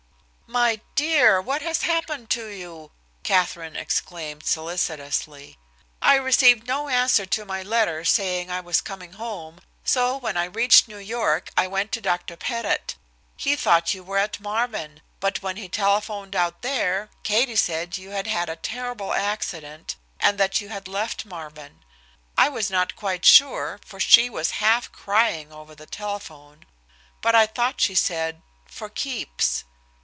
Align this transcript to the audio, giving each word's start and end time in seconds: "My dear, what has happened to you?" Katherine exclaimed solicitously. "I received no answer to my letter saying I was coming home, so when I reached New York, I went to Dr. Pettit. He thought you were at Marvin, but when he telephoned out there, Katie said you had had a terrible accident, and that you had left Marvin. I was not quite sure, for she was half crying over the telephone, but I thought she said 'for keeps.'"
"My 0.47 0.81
dear, 0.95 1.39
what 1.39 1.61
has 1.61 1.83
happened 1.83 2.29
to 2.31 2.47
you?" 2.47 2.91
Katherine 3.23 3.77
exclaimed 3.77 4.43
solicitously. 4.45 5.57
"I 6.01 6.15
received 6.15 6.67
no 6.67 6.89
answer 6.89 7.25
to 7.27 7.45
my 7.45 7.63
letter 7.63 8.03
saying 8.03 8.51
I 8.51 8.59
was 8.59 8.81
coming 8.81 9.13
home, 9.13 9.61
so 9.85 10.17
when 10.17 10.35
I 10.35 10.43
reached 10.43 10.89
New 10.89 10.97
York, 10.97 11.51
I 11.55 11.67
went 11.67 11.93
to 11.93 12.01
Dr. 12.01 12.35
Pettit. 12.35 12.95
He 13.37 13.55
thought 13.55 13.93
you 13.93 14.03
were 14.03 14.17
at 14.17 14.41
Marvin, 14.41 15.01
but 15.21 15.41
when 15.41 15.55
he 15.55 15.69
telephoned 15.69 16.35
out 16.35 16.63
there, 16.63 17.09
Katie 17.23 17.55
said 17.55 17.97
you 17.97 18.09
had 18.09 18.27
had 18.27 18.49
a 18.49 18.57
terrible 18.57 19.13
accident, 19.13 19.95
and 20.19 20.37
that 20.37 20.59
you 20.59 20.67
had 20.67 20.85
left 20.85 21.23
Marvin. 21.25 21.81
I 22.37 22.49
was 22.49 22.69
not 22.69 22.97
quite 22.97 23.23
sure, 23.23 23.79
for 23.85 24.01
she 24.01 24.29
was 24.29 24.51
half 24.59 24.91
crying 24.91 25.53
over 25.53 25.75
the 25.75 25.85
telephone, 25.85 26.65
but 27.21 27.35
I 27.35 27.45
thought 27.47 27.79
she 27.79 27.95
said 27.95 28.41
'for 28.67 28.89
keeps.'" 28.89 29.63